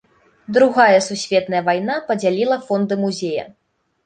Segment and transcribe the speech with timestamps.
[0.55, 3.45] Другая сусветная вайна падзяліла фонды музея.